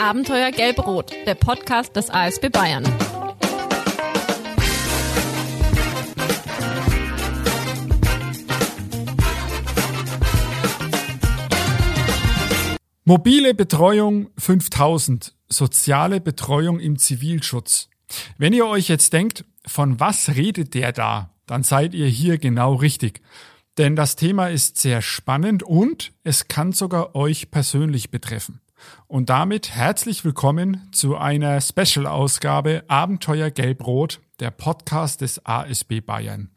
Abenteuer 0.00 0.50
Gelb-Rot, 0.50 1.12
der 1.26 1.34
Podcast 1.34 1.94
des 1.94 2.08
ASB 2.08 2.48
Bayern. 2.48 2.84
Mobile 13.04 13.52
Betreuung 13.52 14.30
5000, 14.38 15.34
soziale 15.50 16.22
Betreuung 16.22 16.80
im 16.80 16.98
Zivilschutz. 16.98 17.90
Wenn 18.38 18.54
ihr 18.54 18.66
euch 18.66 18.88
jetzt 18.88 19.12
denkt, 19.12 19.44
von 19.66 20.00
was 20.00 20.34
redet 20.34 20.72
der 20.72 20.92
da, 20.92 21.34
dann 21.44 21.62
seid 21.62 21.92
ihr 21.92 22.06
hier 22.06 22.38
genau 22.38 22.72
richtig. 22.72 23.20
Denn 23.76 23.96
das 23.96 24.16
Thema 24.16 24.48
ist 24.48 24.78
sehr 24.78 25.02
spannend 25.02 25.62
und 25.62 26.12
es 26.24 26.48
kann 26.48 26.72
sogar 26.72 27.14
euch 27.14 27.50
persönlich 27.50 28.10
betreffen. 28.10 28.62
Und 29.06 29.30
damit 29.30 29.70
herzlich 29.70 30.24
willkommen 30.24 30.88
zu 30.92 31.16
einer 31.16 31.60
Special-Ausgabe 31.60 32.84
Abenteuer 32.88 33.50
Gelb-Rot, 33.50 34.20
der 34.38 34.50
Podcast 34.50 35.20
des 35.20 35.44
ASB 35.44 36.00
Bayern. 36.00 36.50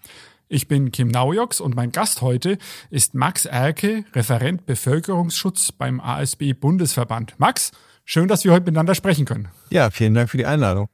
Ich 0.49 0.67
bin 0.67 0.91
Kim 0.91 1.07
Naujoks 1.07 1.59
und 1.59 1.75
mein 1.75 1.91
Gast 1.91 2.21
heute 2.21 2.57
ist 2.89 3.15
Max 3.15 3.45
Erke, 3.45 4.05
Referent 4.13 4.65
Bevölkerungsschutz 4.65 5.71
beim 5.71 5.99
ASB 5.99 6.53
Bundesverband. 6.53 7.33
Max, 7.39 7.71
schön, 8.05 8.27
dass 8.27 8.43
wir 8.43 8.51
heute 8.51 8.65
miteinander 8.65 8.95
sprechen 8.95 9.25
können. 9.25 9.47
Ja, 9.69 9.89
vielen 9.89 10.13
Dank 10.13 10.29
für 10.29 10.37
die 10.37 10.45
Einladung. 10.45 10.89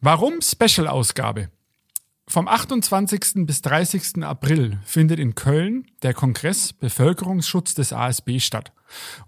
Warum 0.00 0.40
Special-Ausgabe? 0.42 1.50
Vom 2.30 2.46
28. 2.46 3.46
bis 3.46 3.62
30. 3.62 4.22
April 4.22 4.78
findet 4.84 5.18
in 5.18 5.34
Köln 5.34 5.86
der 6.02 6.12
Kongress 6.12 6.74
Bevölkerungsschutz 6.74 7.74
des 7.74 7.94
ASB 7.94 8.38
statt. 8.38 8.70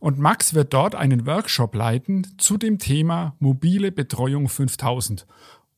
Und 0.00 0.18
Max 0.18 0.52
wird 0.52 0.74
dort 0.74 0.94
einen 0.94 1.24
Workshop 1.24 1.74
leiten 1.74 2.26
zu 2.36 2.58
dem 2.58 2.78
Thema 2.78 3.36
mobile 3.38 3.90
Betreuung 3.90 4.50
5000. 4.50 5.26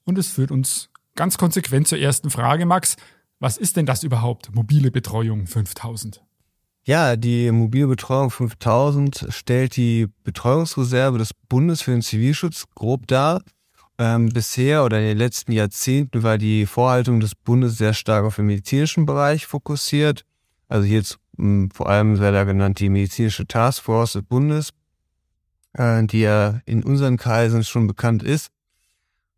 Und 0.03 0.19
es 0.19 0.31
führt 0.31 0.51
uns 0.51 0.91
ganz 1.15 1.39
konsequent 1.39 1.87
zur 1.87 1.99
ersten 1.99 2.29
Frage, 2.29 2.67
Max. 2.67 2.97
Was 3.39 3.57
ist 3.57 3.77
denn 3.77 3.87
das 3.87 4.03
überhaupt, 4.03 4.53
mobile 4.53 4.91
Betreuung 4.91 5.47
5000? 5.47 6.25
Ja, 6.83 7.15
die 7.15 7.53
mobile 7.53 7.87
Betreuung 7.87 8.33
5000 8.33 9.27
stellt 9.29 9.77
die 9.77 10.09
Betreuungsreserve 10.25 11.19
des 11.19 11.35
Bundes 11.49 11.83
für 11.83 11.93
den 11.93 12.03
Zivilschutz 12.03 12.65
grob 12.75 13.07
dar. 13.07 13.43
Ähm, 14.05 14.31
bisher 14.31 14.85
oder 14.85 14.99
in 14.99 15.07
den 15.07 15.17
letzten 15.17 15.53
Jahrzehnten 15.53 16.25
war 16.25 16.37
die 16.37 16.67
Vorhaltung 16.67 17.21
des 17.21 17.37
Bundes 17.37 17.79
sehr 17.79 17.95
stark 17.95 18.25
auf 18.25 18.35
den 18.35 18.47
medizinischen 18.47 19.07
Bereich 19.07 19.47
fokussiert. 19.47 20.25
Also 20.69 20.85
hier 20.85 20.97
jetzt 20.97 21.21
mh, 21.37 21.45
hm, 21.45 21.71
vor 21.71 21.89
allem 21.89 22.17
sei 22.17 22.33
da 22.33 22.43
genannt 22.43 22.81
die 22.81 22.89
medizinische 22.89 23.47
Taskforce 23.47 24.15
des 24.15 24.23
Bundes, 24.25 24.71
äh, 25.75 26.03
die 26.03 26.23
ja 26.23 26.61
in 26.65 26.83
unseren 26.83 27.17
Kreisen 27.17 27.63
schon 27.63 27.87
bekannt 27.87 28.25
ist. 28.25 28.49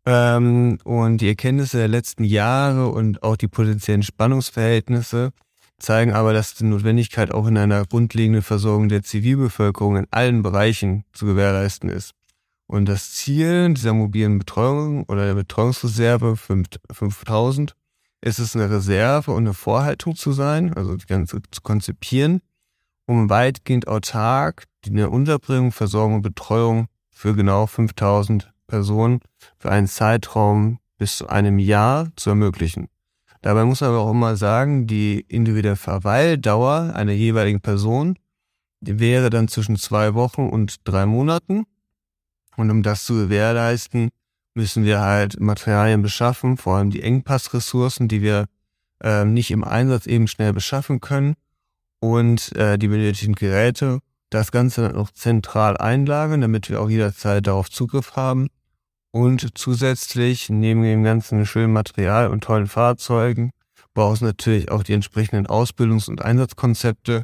Ähm, 0.03 0.79
und 0.83 1.17
die 1.17 1.27
Erkenntnisse 1.27 1.77
der 1.77 1.87
letzten 1.87 2.23
Jahre 2.23 2.87
und 2.87 3.21
auch 3.21 3.37
die 3.37 3.47
potenziellen 3.47 4.01
Spannungsverhältnisse 4.01 5.29
zeigen 5.77 6.11
aber, 6.11 6.33
dass 6.33 6.55
die 6.55 6.63
Notwendigkeit 6.63 7.31
auch 7.31 7.45
in 7.45 7.59
einer 7.59 7.85
grundlegenden 7.85 8.41
Versorgung 8.41 8.89
der 8.89 9.03
Zivilbevölkerung 9.03 9.97
in 9.97 10.07
allen 10.09 10.41
Bereichen 10.41 11.03
zu 11.13 11.27
gewährleisten 11.27 11.87
ist. 11.87 12.15
Und 12.67 12.85
das 12.85 13.13
Ziel 13.13 13.73
dieser 13.73 13.93
mobilen 13.93 14.39
Betreuung 14.39 15.03
oder 15.03 15.25
der 15.25 15.35
Betreuungsreserve 15.35 16.35
5000 16.35 17.75
ist 18.21 18.39
es, 18.39 18.55
eine 18.55 18.69
Reserve 18.69 19.31
und 19.31 19.43
eine 19.43 19.53
Vorhaltung 19.53 20.15
zu 20.15 20.31
sein, 20.31 20.73
also 20.73 20.95
die 20.95 21.05
ganze 21.05 21.41
zu 21.51 21.61
konzipieren, 21.61 22.41
um 23.05 23.29
weitgehend 23.29 23.87
autark 23.87 24.63
eine 24.85 25.09
Unterbringung, 25.09 25.71
Versorgung 25.71 26.15
und 26.15 26.21
Betreuung 26.23 26.87
für 27.11 27.35
genau 27.35 27.67
5000 27.67 28.51
Personen 28.67 29.19
für 29.57 29.69
einen 29.71 29.87
Zeitraum 29.87 30.79
bis 30.97 31.17
zu 31.17 31.27
einem 31.27 31.59
Jahr 31.59 32.09
zu 32.15 32.31
ermöglichen. 32.31 32.87
Dabei 33.41 33.63
muss 33.63 33.81
man 33.81 33.91
aber 33.91 33.99
auch 33.99 34.11
immer 34.11 34.35
sagen, 34.37 34.87
die 34.87 35.19
individuelle 35.27 35.75
Verweildauer 35.75 36.93
einer 36.95 37.11
jeweiligen 37.11 37.61
Person 37.61 38.17
wäre 38.81 39.29
dann 39.29 39.47
zwischen 39.47 39.75
zwei 39.75 40.15
Wochen 40.15 40.49
und 40.49 40.77
drei 40.83 41.05
Monaten. 41.05 41.65
Und 42.57 42.71
um 42.71 42.83
das 42.83 43.05
zu 43.05 43.13
gewährleisten, 43.15 44.09
müssen 44.53 44.85
wir 44.85 45.01
halt 45.01 45.39
Materialien 45.39 46.01
beschaffen, 46.01 46.57
vor 46.57 46.77
allem 46.77 46.89
die 46.89 47.03
Engpassressourcen, 47.03 48.07
die 48.07 48.21
wir 48.21 48.45
äh, 49.03 49.25
nicht 49.25 49.51
im 49.51 49.63
Einsatz 49.63 50.07
eben 50.07 50.27
schnell 50.27 50.53
beschaffen 50.53 51.01
können 51.01 51.35
und 51.99 52.55
äh, 52.55 52.77
die 52.77 52.87
benötigten 52.87 53.35
Geräte. 53.35 53.99
Das 54.29 54.51
Ganze 54.51 54.81
dann 54.81 54.95
auch 54.95 55.11
zentral 55.11 55.77
einlagern, 55.77 56.41
damit 56.41 56.69
wir 56.69 56.81
auch 56.81 56.89
jederzeit 56.89 57.45
darauf 57.45 57.69
Zugriff 57.69 58.15
haben. 58.15 58.47
Und 59.11 59.57
zusätzlich, 59.57 60.49
neben 60.49 60.83
dem 60.83 61.03
ganzen 61.03 61.45
schönen 61.45 61.71
Material 61.71 62.27
und 62.27 62.43
tollen 62.43 62.67
Fahrzeugen, 62.67 63.51
braucht 63.93 64.15
es 64.15 64.21
natürlich 64.21 64.71
auch 64.71 64.83
die 64.83 64.93
entsprechenden 64.93 65.47
Ausbildungs- 65.47 66.09
und 66.09 66.21
Einsatzkonzepte, 66.21 67.23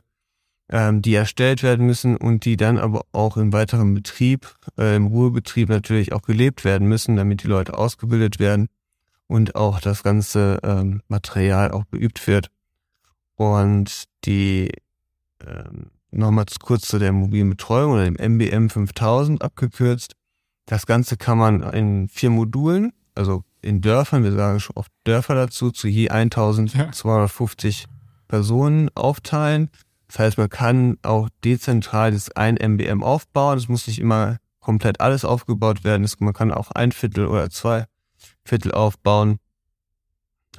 ähm, 0.72 1.02
die 1.02 1.14
erstellt 1.14 1.64
werden 1.64 1.86
müssen 1.86 2.16
und 2.16 2.46
die 2.46 2.58
dann 2.58 2.78
aber 2.78 3.02
auch 3.12 3.38
im 3.38 3.54
weiteren 3.54 3.94
Betrieb, 3.94 4.56
äh, 4.78 4.96
im 4.96 5.08
Ruhebetrieb 5.08 5.70
natürlich 5.70 6.14
auch 6.14 6.22
gelebt 6.22 6.64
werden 6.64 6.88
müssen, 6.88 7.18
damit 7.18 7.44
die 7.44 7.48
Leute 7.48 7.78
ausgebildet 7.78 8.40
werden 8.40 8.70
und 9.28 9.56
auch 9.56 9.81
das 9.81 10.02
ganze 10.02 10.60
ähm, 10.64 11.02
Material 11.08 11.72
auch 11.72 11.84
beübt 11.86 12.26
wird. 12.26 12.48
Und 13.36 14.06
die, 14.26 14.72
ähm, 15.46 15.88
nochmal 16.12 16.46
kurz 16.62 16.88
zu 16.88 17.00
der 17.00 17.12
mobilen 17.12 17.50
Betreuung 17.50 17.94
oder 17.94 18.06
dem 18.06 18.16
MBM 18.16 18.70
5000 18.70 19.42
abgekürzt. 19.42 20.14
Das 20.66 20.86
Ganze 20.86 21.18
kann 21.18 21.38
man 21.38 21.64
in 21.74 22.08
vier 22.08 22.30
Modulen, 22.30 22.94
also 23.16 23.44
in 23.62 23.81
Dörfern, 23.81 24.24
wir 24.24 24.31
sagen 24.31 24.60
schon 24.60 24.76
oft 24.78 24.92
Dörfer 25.04 25.36
dazu, 25.36 25.72
zu 25.72 25.88
je 25.88 26.10
1250 26.10 27.81
ja. 27.81 27.88
Personen 28.28 28.90
aufteilen. 28.96 29.70
Das 30.12 30.20
heißt, 30.20 30.38
man 30.38 30.50
kann 30.50 30.98
auch 31.04 31.30
dezentral 31.46 32.12
das 32.12 32.32
ein 32.32 32.56
MBM 32.56 33.02
aufbauen. 33.02 33.58
Es 33.58 33.70
muss 33.70 33.88
nicht 33.88 34.00
immer 34.00 34.40
komplett 34.60 35.00
alles 35.00 35.24
aufgebaut 35.24 35.86
werden. 35.86 36.06
Man 36.20 36.34
kann 36.34 36.52
auch 36.52 36.70
ein 36.72 36.92
Viertel 36.92 37.28
oder 37.28 37.50
zwei 37.50 37.86
Viertel 38.44 38.74
aufbauen. 38.74 39.40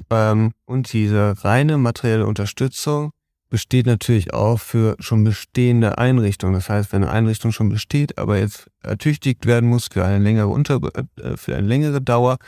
Ähm, 0.08 0.52
und 0.64 0.90
diese 0.94 1.34
reine 1.44 1.76
materielle 1.76 2.26
Unterstützung 2.26 3.10
besteht 3.50 3.84
natürlich 3.84 4.32
auch 4.32 4.58
für 4.58 4.96
schon 5.00 5.22
bestehende 5.22 5.98
Einrichtungen. 5.98 6.54
Das 6.54 6.70
heißt, 6.70 6.90
wenn 6.94 7.02
eine 7.02 7.12
Einrichtung 7.12 7.52
schon 7.52 7.68
besteht, 7.68 8.16
aber 8.16 8.38
jetzt 8.38 8.70
ertüchtigt 8.80 9.44
werden 9.44 9.68
muss 9.68 9.88
für 9.92 10.02
eine 10.02 10.24
längere 10.24 10.48
Unter 10.48 10.80
äh, 10.94 11.36
für 11.36 11.54
eine 11.54 11.66
längere 11.66 12.00
Dauer, 12.00 12.38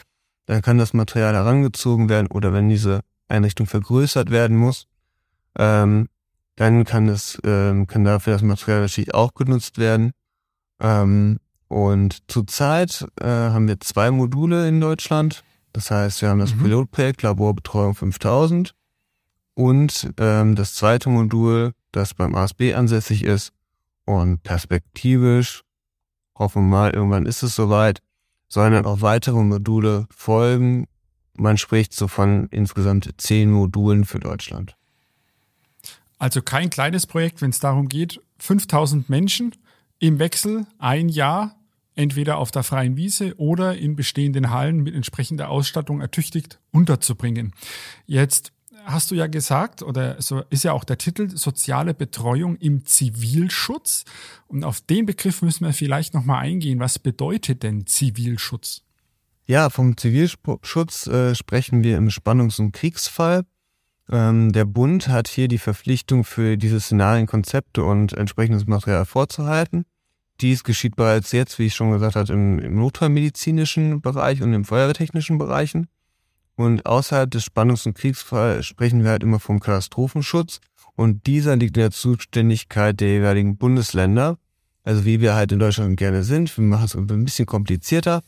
dann 0.47 0.63
kann 0.63 0.79
das 0.79 0.95
Material 0.95 1.35
herangezogen 1.35 2.09
werden 2.09 2.29
oder 2.29 2.55
wenn 2.55 2.71
diese 2.71 3.01
Einrichtung 3.29 3.67
vergrößert 3.67 4.31
werden 4.31 4.57
muss, 4.57 4.87
ähm, 5.59 6.09
dann 6.57 6.85
kann 6.85 7.09
es, 7.09 7.39
ähm, 7.45 7.87
kann 7.87 8.05
dafür 8.05 8.35
das 8.35 8.43
Material 8.43 8.83
natürlich 8.83 9.15
auch 9.15 9.35
genutzt 9.35 9.79
werden. 9.79 10.13
Ähm, 10.81 11.39
und 11.69 12.19
zurzeit 12.29 13.07
äh, 13.21 13.27
haben 13.27 13.67
wir 13.67 13.81
zwei 13.81 14.11
Module 14.11 14.69
in 14.69 14.81
Deutschland. 14.81 15.43
Das 15.73 15.91
heißt, 15.91 16.23
wir 16.23 16.29
haben 16.29 16.39
das 16.39 16.55
mhm. 16.55 16.63
Pilotprojekt 16.63 17.23
Laborbetreuung 17.23 17.95
5000 17.95 18.75
und 19.55 20.13
ähm, 20.19 20.55
das 20.55 20.75
zweite 20.75 21.09
Modul, 21.09 21.73
das 21.93 22.15
beim 22.15 22.35
ASB 22.35 22.75
ansässig 22.75 23.25
ist. 23.25 23.53
Und 24.05 24.43
perspektivisch, 24.43 25.63
hoffen 26.39 26.65
wir 26.65 26.77
mal, 26.77 26.91
irgendwann 26.91 27.27
ist 27.27 27.43
es 27.43 27.55
soweit, 27.55 28.01
sollen 28.49 28.73
dann 28.73 28.87
auch 28.87 29.01
weitere 29.01 29.43
Module 29.43 30.07
folgen. 30.11 30.87
Man 31.37 31.57
spricht 31.57 31.95
so 31.95 32.07
von 32.07 32.49
insgesamt 32.51 33.11
zehn 33.17 33.51
Modulen 33.51 34.05
für 34.05 34.21
Deutschland. 34.21 34.77
Also 36.25 36.41
kein 36.41 36.71
kleines 36.71 37.07
Projekt, 37.07 37.43
wenn 37.43 37.51
es 37.51 37.61
darum 37.61 37.87
geht, 37.87 38.19
5000 38.39 39.11
Menschen 39.11 39.55
im 39.99 40.19
Wechsel 40.19 40.67
ein 40.79 41.11
Jahr 41.11 41.55
entweder 41.97 42.39
auf 42.39 42.51
der 42.51 42.63
freien 42.63 42.97
Wiese 42.97 43.39
oder 43.39 43.77
in 43.77 43.95
bestehenden 43.95 44.49
Hallen 44.49 44.79
mit 44.79 44.95
entsprechender 44.95 45.51
Ausstattung 45.51 46.01
ertüchtigt 46.01 46.61
unterzubringen. 46.73 47.53
Jetzt 48.07 48.53
hast 48.87 49.11
du 49.11 49.17
ja 49.17 49.27
gesagt, 49.27 49.83
oder 49.83 50.17
so 50.23 50.41
ist 50.49 50.65
ja 50.65 50.73
auch 50.73 50.85
der 50.85 50.97
Titel 50.97 51.29
soziale 51.29 51.93
Betreuung 51.93 52.57
im 52.57 52.87
Zivilschutz. 52.87 54.07
Und 54.47 54.65
auf 54.65 54.81
den 54.81 55.05
Begriff 55.05 55.43
müssen 55.43 55.67
wir 55.67 55.75
vielleicht 55.75 56.15
nochmal 56.15 56.39
eingehen. 56.41 56.81
Was 56.81 56.99
bedeutet 56.99 57.63
denn 57.63 57.87
Zivilschutz? 57.87 58.81
Ja, 59.45 59.69
vom 59.69 59.99
Zivilschutz 59.99 61.07
äh, 61.07 61.35
sprechen 61.35 61.85
wir 61.85 61.99
im 61.99 62.09
Spannungs- 62.09 62.61
und 62.61 62.73
Kriegsfall. 62.73 63.45
Ähm, 64.11 64.53
der 64.53 64.65
Bund 64.65 65.09
hat 65.09 65.29
hier 65.29 65.49
die 65.49 65.59
Verpflichtung 65.59 66.25
für 66.25 66.57
diese 66.57 66.81
Szenarien 66.81 67.27
Konzepte 67.27 67.85
und 67.85 68.13
entsprechendes 68.13 68.67
Material 68.67 69.07
vorzuhalten. 69.07 69.85
Dies 70.41 70.65
geschieht 70.65 70.97
bereits 70.97 71.33
jetzt, 71.33 71.59
wie 71.59 71.67
ich 71.67 71.75
schon 71.75 71.93
gesagt 71.93 72.17
habe, 72.17 72.33
im, 72.33 72.59
im 72.59 72.77
notfallmedizinischen 72.77 74.01
Bereich 74.01 74.43
und 74.43 74.53
im 74.53 74.65
feuerwehrtechnischen 74.65 75.39
Bereichen. 75.39 75.87
Und 76.57 76.87
außerhalb 76.87 77.31
des 77.31 77.45
Spannungs- 77.45 77.87
und 77.87 77.95
Kriegsfalls 77.95 78.67
sprechen 78.67 79.03
wir 79.03 79.11
halt 79.11 79.23
immer 79.23 79.41
vom 79.41 79.61
Katastrophenschutz. 79.61 80.61
Und 80.97 81.27
dieser 81.27 81.57
liegt 81.57 81.77
in 81.77 81.83
der 81.83 81.91
Zuständigkeit 81.91 83.01
der 83.01 83.09
jeweiligen 83.09 83.57
Bundesländer. 83.57 84.39
Also 84.85 85.05
wie 85.05 85.21
wir 85.21 85.35
halt 85.35 85.51
in 85.51 85.59
Deutschland 85.59 85.97
gerne 85.97 86.23
sind. 86.23 86.57
Wir 86.57 86.65
machen 86.65 86.85
es 86.85 86.95
ein 86.95 87.07
bisschen 87.25 87.47
komplizierter. 87.47 88.23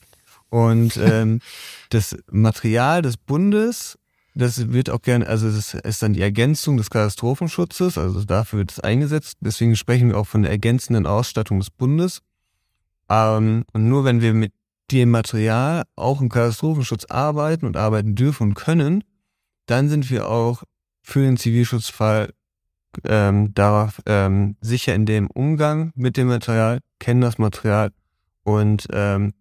Und 0.49 0.97
ähm, 0.97 1.41
das 1.91 2.17
Material 2.31 3.03
des 3.03 3.17
Bundes, 3.17 3.99
das 4.37 4.71
wird 4.71 4.91
auch 4.91 5.01
gerne, 5.01 5.27
also 5.27 5.51
das 5.51 5.73
ist 5.73 6.03
dann 6.03 6.13
die 6.13 6.21
Ergänzung 6.21 6.77
des 6.77 6.91
Katastrophenschutzes, 6.91 7.97
also 7.97 8.23
dafür 8.23 8.61
wird 8.61 8.73
es 8.73 8.81
eingesetzt. 8.81 9.39
Deswegen 9.41 9.77
sprechen 9.77 10.11
wir 10.11 10.19
auch 10.19 10.27
von 10.27 10.43
der 10.43 10.51
ergänzenden 10.51 11.07
Ausstattung 11.07 11.59
des 11.59 11.71
Bundes. 11.71 12.21
Ähm, 13.09 13.65
und 13.73 13.89
nur 13.89 14.05
wenn 14.05 14.21
wir 14.21 14.35
mit 14.35 14.53
dem 14.91 15.11
Material 15.11 15.85
auch 15.97 16.21
im 16.21 16.29
Katastrophenschutz 16.29 17.07
arbeiten 17.07 17.65
und 17.65 17.79
arbeiten 17.79 18.15
dürfen 18.15 18.49
und 18.49 18.55
können, 18.55 19.05
dann 19.65 19.89
sind 19.89 20.11
wir 20.11 20.29
auch 20.29 20.65
für 21.03 21.21
den 21.21 21.39
Zivilschutzfall 21.39 22.31
ähm, 23.05 23.55
darauf 23.55 24.03
ähm, 24.05 24.57
sicher 24.61 24.95
in 24.95 25.07
dem 25.07 25.29
Umgang 25.29 25.93
mit 25.95 26.19
dem 26.19 26.29
Material, 26.29 26.81
kennen 26.99 27.23
das 27.23 27.39
Material 27.39 27.91
und 28.43 28.87
ähm, 28.93 29.33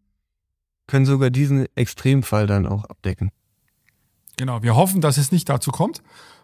können 0.87 1.05
sogar 1.05 1.31
diesen 1.31 1.65
Extremfall 1.75 2.47
dann 2.47 2.65
auch 2.65 2.85
abdecken. 2.85 3.31
Genau, 4.37 4.63
wir 4.63 4.75
hoffen, 4.75 5.01
dass 5.01 5.17
es 5.17 5.31
nicht 5.31 5.47
dazu 5.49 5.71
kommt, 5.71 6.01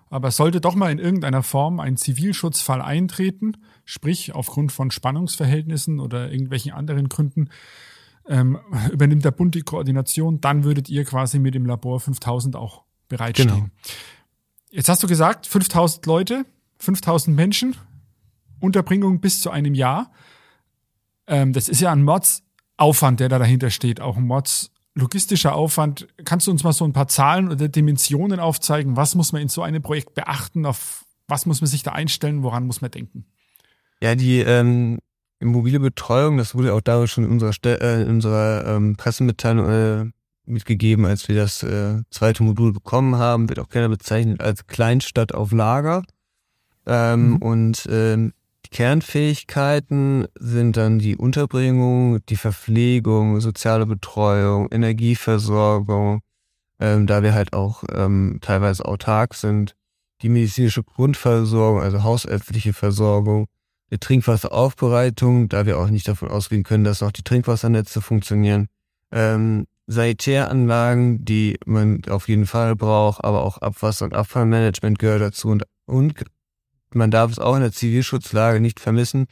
aber 0.10 0.32
sollte 0.32 0.62
doch 0.62 0.76
mal 0.76 0.92
in 0.92 1.00
irgendeiner 1.00 1.44
Form 1.44 1.80
ein 1.80 1.98
Zivilschutzfall 1.98 2.82
eintreten, 2.82 3.58
sprich 3.86 4.34
aufgrund 4.34 4.72
von 4.72 4.92
Spannungsverhältnissen 4.92 6.00
oder 6.00 6.32
irgendwelchen 6.32 6.74
anderen 6.74 7.10
Gründen, 7.10 7.50
ähm, 8.28 8.60
übernimmt 8.92 9.26
der 9.26 9.32
Bund 9.32 9.56
die 9.56 9.62
Koordination, 9.62 10.42
dann 10.42 10.64
würdet 10.64 10.90
ihr 10.90 11.06
quasi 11.06 11.40
mit 11.40 11.56
dem 11.56 11.66
Labor 11.66 12.00
5000 12.00 12.56
auch 12.56 12.84
bereitstehen. 13.08 13.50
Genau. 13.50 13.70
Jetzt 14.70 14.90
hast 14.90 15.04
du 15.04 15.08
gesagt, 15.08 15.48
5000 15.48 16.06
Leute, 16.06 16.46
5000 16.80 17.36
Menschen, 17.36 17.76
Unterbringung 18.60 19.20
bis 19.20 19.42
zu 19.42 19.50
einem 19.50 19.74
Jahr. 19.74 20.12
Ähm, 21.28 21.52
das 21.52 21.68
ist 21.68 21.82
ja 21.82 21.92
ein 21.92 22.04
Mordsaufwand, 22.04 23.20
der 23.20 23.28
da 23.28 23.40
dahinter 23.40 23.70
steht, 23.70 24.00
auch 24.00 24.18
ein 24.18 24.26
Mords 24.26 24.72
logistischer 24.96 25.56
Aufwand. 25.56 26.08
Kannst 26.26 26.48
du 26.48 26.52
uns 26.52 26.64
mal 26.64 26.74
so 26.74 26.86
ein 26.86 26.94
paar 26.94 27.08
Zahlen 27.08 27.50
oder 27.50 27.68
Dimensionen 27.68 28.40
aufzeigen? 28.40 28.98
Was 28.98 29.16
muss 29.16 29.32
man 29.32 29.42
in 29.42 29.50
so 29.50 29.62
einem 29.62 29.82
Projekt 29.82 30.14
beachten? 30.14 30.66
Auf 30.66 31.06
was 31.28 31.46
muss 31.46 31.62
man 31.62 31.68
sich 31.70 31.84
da 31.84 31.92
einstellen? 31.92 32.44
Woran 32.44 32.66
muss 32.68 32.82
man 32.82 32.92
denken? 32.92 33.26
Ja, 34.02 34.16
die 34.16 34.40
ähm, 34.40 35.00
mobile 35.40 35.80
Betreuung, 35.80 36.38
das 36.38 36.56
wurde 36.56 36.74
auch 36.74 36.82
da 36.82 37.08
schon 37.08 37.24
in 37.24 37.32
unserer, 37.32 37.54
Ste 37.54 37.80
äh, 37.82 38.02
in 38.02 38.10
unserer 38.10 38.66
ähm, 38.66 38.96
Pressemitteilung 38.98 39.70
äh, 39.70 40.06
mitgegeben, 40.46 41.06
als 41.06 41.28
wir 41.28 41.36
das 41.36 41.64
äh, 41.64 42.02
zweite 42.10 42.44
Modul 42.44 42.74
bekommen 42.74 43.16
haben, 43.16 43.48
wird 43.48 43.60
auch 43.60 43.70
gerne 43.70 43.90
bezeichnet 43.90 44.42
als 44.42 44.68
Kleinstadt 44.68 45.34
auf 45.34 45.52
Lager. 45.52 46.04
Ähm, 46.86 47.30
mhm. 47.30 47.36
Und 47.38 47.88
ähm, 47.90 48.34
die 48.66 48.70
Kernfähigkeiten 48.70 50.28
sind 50.40 50.78
dann 50.78 51.00
die 51.00 51.16
Unterbringung, 51.16 52.24
die 52.28 52.36
Verpflegung, 52.36 53.40
soziale 53.42 53.86
Betreuung, 53.86 54.68
Energieversorgung, 54.72 56.22
ähm, 56.80 57.08
da 57.08 57.24
wir 57.24 57.34
halt 57.34 57.54
auch 57.54 57.84
ähm, 57.94 58.40
teilweise 58.42 58.86
autark 58.86 59.34
sind, 59.34 59.76
die 60.22 60.30
medizinische 60.30 60.84
Grundversorgung, 60.84 61.82
also 61.82 62.04
hausärztliche 62.04 62.74
Versorgung, 62.74 63.48
die 63.92 63.98
Trinkwasseraufbereitung, 63.98 65.50
da 65.50 65.66
wir 65.66 65.80
auch 65.80 65.90
nicht 65.90 66.08
davon 66.08 66.30
ausgehen 66.30 66.64
können, 66.64 66.84
dass 66.84 67.04
auch 67.04 67.12
die 67.12 67.24
Trinkwassernetze 67.24 68.02
funktionieren, 68.02 68.68
ähm, 69.12 69.68
Sanitäranlagen, 69.88 71.26
die 71.26 71.60
man 71.66 72.02
auf 72.10 72.30
jeden 72.30 72.46
Fall 72.46 72.76
braucht, 72.76 73.24
aber 73.24 73.44
auch 73.44 73.58
Abwasser- 73.58 74.06
und 74.06 74.14
Abfallmanagement 74.14 75.00
gehört 75.00 75.22
dazu 75.22 75.50
und, 75.50 75.64
und 75.86 76.14
man 76.96 77.12
darf 77.12 77.32
es 77.32 77.40
auch 77.40 77.56
in 77.56 77.62
der 77.62 77.72
Zivilschutzlage 77.72 78.60
nicht 78.60 78.80
vermissen, 78.80 79.28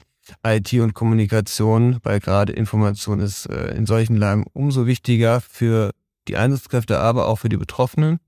IT 0.46 0.74
und 0.74 0.94
Kommunikation, 0.94 2.00
weil 2.04 2.20
gerade 2.20 2.54
Information 2.54 3.20
ist 3.20 3.48
äh, 3.48 3.76
in 3.76 3.86
solchen 3.86 4.16
Lagen 4.16 4.46
umso 4.54 4.86
wichtiger 4.86 5.42
für 5.42 5.92
die 6.28 6.38
Einsatzkräfte, 6.38 7.00
aber 7.00 7.28
auch 7.28 7.38
für 7.38 7.50
die 7.50 7.58
Betroffenen. 7.58 8.20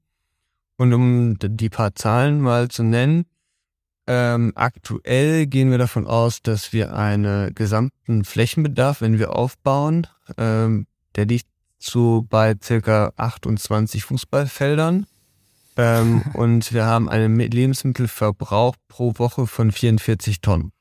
Und 0.77 0.93
um 0.93 1.37
die 1.39 1.69
paar 1.69 1.93
Zahlen 1.93 2.41
mal 2.41 2.69
zu 2.69 2.83
nennen, 2.83 3.25
ähm, 4.07 4.51
aktuell 4.55 5.45
gehen 5.45 5.69
wir 5.69 5.77
davon 5.77 6.07
aus, 6.07 6.41
dass 6.41 6.73
wir 6.73 6.95
einen 6.95 7.53
gesamten 7.53 8.25
Flächenbedarf, 8.25 9.01
wenn 9.01 9.19
wir 9.19 9.35
aufbauen, 9.35 10.07
ähm, 10.37 10.87
der 11.15 11.25
liegt 11.25 11.47
so 11.77 12.25
bei 12.27 12.55
circa 12.61 13.13
28 13.17 14.03
Fußballfeldern. 14.03 15.05
Ähm, 15.77 16.23
und 16.33 16.73
wir 16.73 16.85
haben 16.85 17.09
einen 17.09 17.39
Lebensmittelverbrauch 17.39 18.75
pro 18.87 19.13
Woche 19.17 19.47
von 19.47 19.71
44 19.71 20.41
Tonnen. 20.41 20.71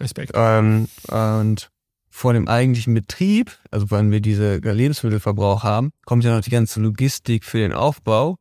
Respekt. 0.00 0.32
Ähm, 0.34 0.88
und 1.08 1.70
vor 2.10 2.32
dem 2.32 2.48
eigentlichen 2.48 2.94
Betrieb, 2.94 3.56
also 3.70 3.90
wenn 3.90 4.10
wir 4.10 4.20
diese 4.20 4.56
Lebensmittelverbrauch 4.56 5.62
haben, 5.62 5.90
kommt 6.04 6.24
ja 6.24 6.34
noch 6.34 6.42
die 6.42 6.50
ganze 6.50 6.80
Logistik 6.80 7.44
für 7.44 7.58
den 7.58 7.72
Aufbau. 7.72 8.36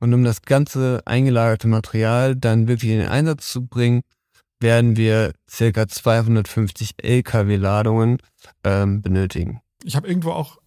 Und 0.00 0.12
um 0.14 0.24
das 0.24 0.42
ganze 0.42 1.02
eingelagerte 1.04 1.68
Material 1.68 2.34
dann 2.34 2.66
wirklich 2.66 2.90
in 2.90 2.98
den 2.98 3.08
Einsatz 3.08 3.52
zu 3.52 3.66
bringen, 3.66 4.02
werden 4.58 4.96
wir 4.96 5.32
circa 5.48 5.86
250 5.86 6.94
Lkw-Ladungen 7.00 8.18
ähm, 8.64 9.02
benötigen. 9.02 9.60
Ich 9.84 9.94
habe 9.94 10.08
irgendwo 10.08 10.30
auch 10.30 10.61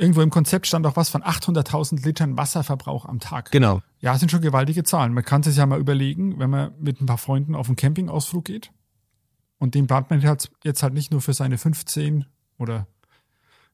Irgendwo 0.00 0.22
im 0.22 0.30
Konzept 0.30 0.66
stand 0.66 0.86
auch 0.86 0.96
was 0.96 1.10
von 1.10 1.22
800.000 1.22 2.02
Litern 2.02 2.38
Wasserverbrauch 2.38 3.04
am 3.04 3.20
Tag. 3.20 3.50
Genau. 3.50 3.82
Ja, 4.00 4.12
das 4.12 4.20
sind 4.20 4.30
schon 4.30 4.40
gewaltige 4.40 4.82
Zahlen. 4.82 5.12
Man 5.12 5.26
kann 5.26 5.42
sich 5.42 5.58
ja 5.58 5.66
mal 5.66 5.78
überlegen, 5.78 6.38
wenn 6.38 6.48
man 6.48 6.72
mit 6.80 7.02
ein 7.02 7.06
paar 7.06 7.18
Freunden 7.18 7.54
auf 7.54 7.66
einen 7.66 7.76
Campingausflug 7.76 8.46
geht 8.46 8.72
und 9.58 9.74
den 9.74 9.86
plant 9.86 10.08
man 10.08 10.22
jetzt 10.22 10.82
halt 10.82 10.94
nicht 10.94 11.10
nur 11.10 11.20
für 11.20 11.34
seine 11.34 11.58
15 11.58 12.24
oder 12.56 12.86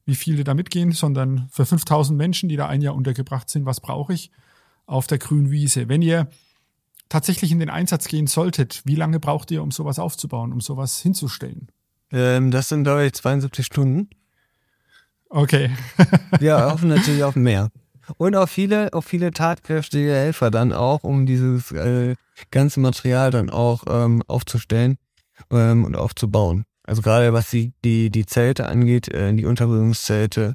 wie 0.04 0.16
viele 0.16 0.42
da 0.42 0.54
mitgehen, 0.54 0.90
sondern 0.90 1.46
für 1.52 1.64
5000 1.64 2.18
Menschen, 2.18 2.48
die 2.48 2.56
da 2.56 2.66
ein 2.66 2.82
Jahr 2.82 2.96
untergebracht 2.96 3.48
sind, 3.48 3.64
was 3.64 3.80
brauche 3.80 4.12
ich 4.12 4.32
auf 4.86 5.06
der 5.06 5.18
grünen 5.18 5.52
Wiese? 5.52 5.88
Wenn 5.88 6.02
ihr 6.02 6.26
tatsächlich 7.08 7.52
in 7.52 7.60
den 7.60 7.70
Einsatz 7.70 8.08
gehen 8.08 8.26
solltet, 8.26 8.82
wie 8.84 8.96
lange 8.96 9.20
braucht 9.20 9.52
ihr, 9.52 9.62
um 9.62 9.70
sowas 9.70 10.00
aufzubauen, 10.00 10.52
um 10.52 10.60
sowas 10.60 10.98
hinzustellen? 10.98 11.68
Ähm, 12.10 12.50
das 12.50 12.68
sind, 12.68 12.82
glaube 12.82 13.06
ich, 13.06 13.12
72 13.12 13.64
Stunden. 13.64 14.10
Okay. 15.28 15.70
Wir 16.38 16.56
hoffen 16.70 16.88
natürlich 16.88 17.24
auf 17.24 17.36
mehr. 17.36 17.70
Und 18.18 18.36
auf 18.36 18.50
viele, 18.50 18.92
auf 18.92 19.04
viele 19.04 19.32
tatkräftige 19.32 20.12
Helfer 20.12 20.50
dann 20.50 20.72
auch, 20.72 21.02
um 21.02 21.26
dieses 21.26 21.72
äh, 21.72 22.14
ganze 22.50 22.80
Material 22.80 23.30
dann 23.30 23.50
auch 23.50 23.82
ähm, 23.88 24.22
aufzustellen 24.28 24.98
ähm, 25.50 25.84
und 25.84 25.96
aufzubauen. 25.96 26.64
Also 26.84 27.02
gerade 27.02 27.32
was 27.32 27.50
die, 27.50 27.72
die, 27.84 28.10
die 28.10 28.26
Zelte 28.26 28.68
angeht, 28.68 29.08
äh, 29.08 29.34
die 29.34 29.44
Unterbringungszelte 29.44 30.54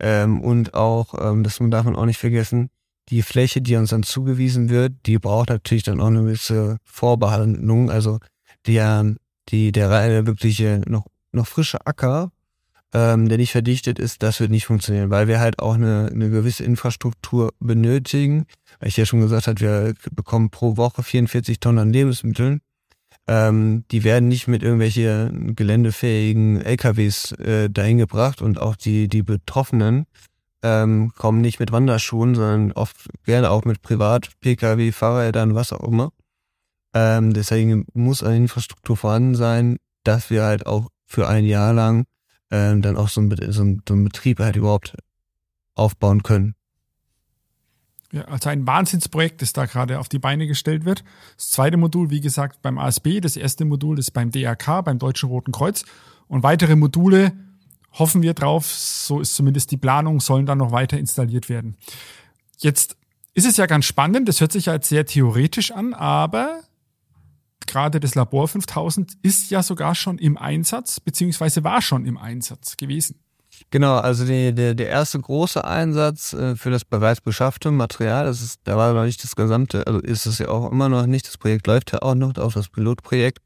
ähm, 0.00 0.40
und 0.40 0.74
auch, 0.74 1.14
ähm, 1.20 1.44
das 1.44 1.58
darf 1.60 1.84
man 1.84 1.96
auch 1.96 2.06
nicht 2.06 2.18
vergessen, 2.18 2.70
die 3.10 3.22
Fläche, 3.22 3.62
die 3.62 3.76
uns 3.76 3.90
dann 3.90 4.02
zugewiesen 4.02 4.68
wird, 4.68 4.92
die 5.06 5.18
braucht 5.18 5.48
natürlich 5.48 5.84
dann 5.84 6.00
auch 6.00 6.08
eine 6.08 6.22
gewisse 6.22 6.78
Vorbehandlung. 6.84 7.90
Also 7.90 8.18
der, 8.66 9.14
die, 9.48 9.72
der 9.72 9.90
reine 9.90 10.26
wirkliche 10.26 10.82
noch, 10.86 11.06
noch 11.32 11.46
frische 11.46 11.86
Acker 11.86 12.32
ähm, 12.94 13.28
der 13.28 13.38
nicht 13.38 13.52
verdichtet 13.52 13.98
ist, 13.98 14.22
das 14.22 14.40
wird 14.40 14.50
nicht 14.50 14.66
funktionieren, 14.66 15.10
weil 15.10 15.28
wir 15.28 15.40
halt 15.40 15.58
auch 15.58 15.74
eine, 15.74 16.08
eine 16.12 16.30
gewisse 16.30 16.64
Infrastruktur 16.64 17.52
benötigen. 17.60 18.46
Weil 18.80 18.88
ich 18.88 18.96
ja 18.96 19.04
schon 19.04 19.20
gesagt 19.20 19.46
habe, 19.46 19.60
wir 19.60 19.94
bekommen 20.12 20.50
pro 20.50 20.76
Woche 20.76 21.02
44 21.02 21.60
Tonnen 21.60 21.78
an 21.78 21.92
Lebensmitteln. 21.92 22.60
Ähm, 23.26 23.84
die 23.90 24.04
werden 24.04 24.28
nicht 24.28 24.48
mit 24.48 24.62
irgendwelchen 24.62 25.54
geländefähigen 25.54 26.62
LKWs 26.62 27.32
äh, 27.32 27.68
dahin 27.68 27.98
gebracht 27.98 28.40
und 28.40 28.58
auch 28.58 28.74
die, 28.74 29.08
die 29.08 29.22
Betroffenen 29.22 30.06
ähm, 30.62 31.12
kommen 31.14 31.42
nicht 31.42 31.60
mit 31.60 31.70
Wanderschuhen, 31.70 32.34
sondern 32.34 32.72
oft 32.72 32.96
gerne 33.26 33.50
auch 33.50 33.64
mit 33.64 33.82
Privat-Pkw, 33.82 34.92
Fahrrädern, 34.92 35.54
was 35.54 35.74
auch 35.74 35.86
immer. 35.86 36.10
Ähm, 36.94 37.34
deswegen 37.34 37.86
muss 37.92 38.22
eine 38.22 38.38
Infrastruktur 38.38 38.96
vorhanden 38.96 39.34
sein, 39.34 39.76
dass 40.04 40.30
wir 40.30 40.44
halt 40.44 40.66
auch 40.66 40.88
für 41.06 41.28
ein 41.28 41.44
Jahr 41.44 41.74
lang 41.74 42.06
äh, 42.50 42.76
dann 42.78 42.96
auch 42.96 43.08
so 43.08 43.20
ein, 43.20 43.34
so, 43.50 43.62
ein, 43.62 43.82
so 43.86 43.94
ein 43.94 44.04
Betrieb 44.04 44.38
halt 44.38 44.56
überhaupt 44.56 44.96
aufbauen 45.74 46.22
können. 46.22 46.54
Ja, 48.10 48.22
also 48.22 48.48
ein 48.48 48.66
Wahnsinnsprojekt, 48.66 49.42
das 49.42 49.52
da 49.52 49.66
gerade 49.66 49.98
auf 49.98 50.08
die 50.08 50.18
Beine 50.18 50.46
gestellt 50.46 50.86
wird. 50.86 51.04
Das 51.36 51.50
zweite 51.50 51.76
Modul, 51.76 52.10
wie 52.10 52.20
gesagt, 52.20 52.62
beim 52.62 52.78
ASB, 52.78 53.20
das 53.20 53.36
erste 53.36 53.66
Modul 53.66 53.98
ist 53.98 54.12
beim 54.12 54.30
DRK, 54.30 54.82
beim 54.82 54.98
Deutschen 54.98 55.28
Roten 55.28 55.52
Kreuz. 55.52 55.84
Und 56.26 56.42
weitere 56.42 56.74
Module 56.74 57.32
hoffen 57.92 58.22
wir 58.22 58.32
drauf, 58.32 58.66
so 58.66 59.20
ist 59.20 59.34
zumindest 59.34 59.70
die 59.70 59.76
Planung, 59.76 60.20
sollen 60.20 60.46
dann 60.46 60.58
noch 60.58 60.72
weiter 60.72 60.98
installiert 60.98 61.48
werden. 61.48 61.76
Jetzt 62.58 62.96
ist 63.34 63.46
es 63.46 63.56
ja 63.56 63.66
ganz 63.66 63.84
spannend, 63.84 64.28
das 64.28 64.40
hört 64.40 64.52
sich 64.52 64.66
ja 64.66 64.74
jetzt 64.74 64.88
sehr 64.88 65.04
theoretisch 65.04 65.70
an, 65.70 65.94
aber 65.94 66.60
gerade 67.68 68.00
das 68.00 68.16
Labor 68.16 68.48
5000 68.48 69.12
ist 69.22 69.50
ja 69.50 69.62
sogar 69.62 69.94
schon 69.94 70.18
im 70.18 70.36
Einsatz, 70.36 70.98
beziehungsweise 70.98 71.62
war 71.62 71.80
schon 71.80 72.04
im 72.04 72.18
Einsatz 72.18 72.76
gewesen. 72.76 73.20
Genau, 73.70 73.96
also 73.96 74.24
die, 74.24 74.54
der, 74.54 74.74
der 74.74 74.88
erste 74.88 75.18
große 75.18 75.64
Einsatz 75.64 76.32
äh, 76.32 76.56
für 76.56 76.70
das 76.70 76.84
bereits 76.84 77.20
beschaffte 77.20 77.70
Material, 77.70 78.24
das 78.24 78.40
ist, 78.40 78.60
da 78.64 78.76
war 78.76 78.92
noch 78.92 79.04
nicht 79.04 79.22
das 79.22 79.36
gesamte, 79.36 79.86
also 79.86 80.00
ist 80.00 80.26
es 80.26 80.38
ja 80.38 80.48
auch 80.48 80.70
immer 80.70 80.88
noch 80.88 81.06
nicht, 81.06 81.26
das 81.26 81.38
Projekt 81.38 81.66
läuft 81.66 81.92
ja 81.92 82.02
auch 82.02 82.14
noch, 82.14 82.36
auch 82.38 82.52
das 82.52 82.68
Pilotprojekt. 82.68 83.40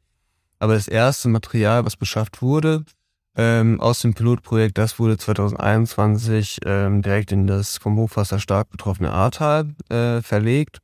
Aber 0.59 0.75
das 0.75 0.87
erste 0.87 1.29
Material, 1.29 1.85
was 1.85 1.97
beschafft 1.97 2.41
wurde, 2.41 2.85
ähm, 3.35 3.81
aus 3.81 4.01
dem 4.01 4.15
Pilotprojekt, 4.15 4.79
das 4.79 4.99
wurde 4.99 5.17
2021 5.17 6.61
ähm, 6.65 7.03
direkt 7.03 7.33
in 7.33 7.47
das 7.47 7.79
vom 7.79 7.97
Hochwasser 7.97 8.39
stark 8.39 8.71
betroffene 8.71 9.11
Ahrtal 9.11 9.75
äh, 9.89 10.21
verlegt. 10.23 10.82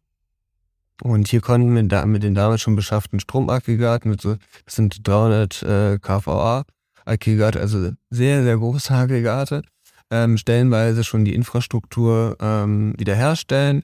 Und 1.02 1.28
hier 1.28 1.40
konnten 1.40 1.74
wir 1.74 1.82
da, 1.84 2.06
mit 2.06 2.22
den 2.22 2.34
damals 2.34 2.60
schon 2.60 2.76
beschafften 2.76 3.20
Stromaggregaten, 3.20 4.10
mit 4.10 4.20
so, 4.20 4.36
das 4.64 4.74
sind 4.74 5.06
300 5.06 5.62
äh, 5.62 5.98
kVA 6.00 6.64
Aggregate, 7.04 7.60
also 7.60 7.92
sehr, 8.10 8.42
sehr 8.42 8.56
große 8.56 8.92
Aggregate, 8.92 9.62
ähm, 10.10 10.36
stellenweise 10.36 11.04
schon 11.04 11.24
die 11.24 11.34
Infrastruktur 11.34 12.36
ähm, 12.40 12.94
wiederherstellen. 12.98 13.82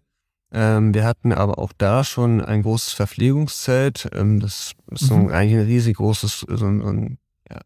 Ähm, 0.53 0.95
wir 0.95 1.05
hatten 1.05 1.33
aber 1.33 1.59
auch 1.59 1.73
da 1.77 2.05
schon 2.05 2.41
ein 2.41 2.63
großes 2.63 2.93
Verpflegungszelt. 2.93 4.09
Ähm, 4.13 4.41
das 4.41 4.73
ist 4.91 5.07
so 5.07 5.17
mhm. 5.17 5.29
eigentlich 5.29 5.61
ein 5.61 5.67
riesig 5.67 5.97
großes, 5.97 6.47
so 6.49 6.67
ein, 6.67 6.81
so 6.81 6.89
ein 6.89 7.19
ja. 7.51 7.61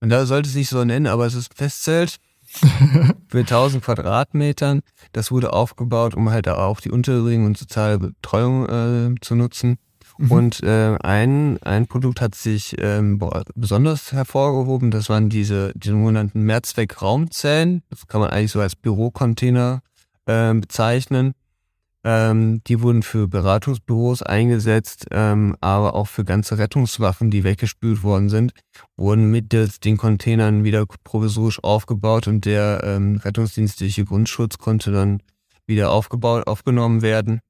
Und 0.00 0.10
da 0.10 0.26
sollte 0.26 0.48
es 0.48 0.54
nicht 0.54 0.68
so 0.68 0.84
nennen, 0.84 1.06
aber 1.06 1.26
es 1.26 1.34
ist 1.34 1.52
ein 1.52 1.56
Festzelt 1.56 2.18
für 3.28 3.38
1000 3.38 3.84
Quadratmetern. 3.84 4.80
Das 5.12 5.30
wurde 5.30 5.52
aufgebaut, 5.52 6.14
um 6.14 6.30
halt 6.30 6.48
auch 6.48 6.80
die 6.80 6.90
Unterbringung 6.90 7.46
und 7.46 7.58
soziale 7.58 7.98
Betreuung 7.98 8.68
äh, 8.68 9.14
zu 9.20 9.34
nutzen. 9.34 9.78
Mhm. 10.18 10.30
Und 10.30 10.62
äh, 10.62 10.96
ein, 11.00 11.62
ein 11.62 11.86
Produkt 11.86 12.20
hat 12.20 12.34
sich 12.34 12.74
ähm, 12.78 13.20
besonders 13.54 14.12
hervorgehoben. 14.12 14.90
Das 14.90 15.08
waren 15.08 15.28
diese, 15.28 15.72
die 15.74 15.88
sogenannten 15.88 16.42
Mehrzweck-Raumzellen. 16.42 17.82
Das 17.90 18.06
kann 18.06 18.20
man 18.20 18.30
eigentlich 18.30 18.52
so 18.52 18.60
als 18.60 18.74
Bürocontainer 18.74 19.80
äh, 20.26 20.52
bezeichnen. 20.54 21.34
Ähm, 22.04 22.62
die 22.66 22.80
wurden 22.80 23.02
für 23.02 23.26
Beratungsbüros 23.26 24.22
eingesetzt, 24.22 25.06
ähm, 25.10 25.56
aber 25.60 25.94
auch 25.94 26.06
für 26.06 26.24
ganze 26.24 26.56
Rettungswaffen, 26.56 27.30
die 27.30 27.42
weggespült 27.42 28.04
worden 28.04 28.28
sind, 28.28 28.52
wurden 28.96 29.30
mit 29.30 29.52
den 29.84 29.96
Containern 29.96 30.62
wieder 30.62 30.86
provisorisch 31.02 31.62
aufgebaut 31.62 32.28
und 32.28 32.44
der 32.44 32.82
ähm, 32.84 33.16
rettungsdienstliche 33.16 34.04
Grundschutz 34.04 34.58
konnte 34.58 34.92
dann 34.92 35.20
wieder 35.66 35.90
aufgebaut, 35.90 36.46
aufgenommen 36.46 37.02
werden. 37.02 37.40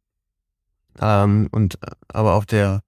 Ähm, 0.98 1.48
und 1.52 1.78
aber 2.08 2.34
auch 2.34 2.46
der 2.46 2.80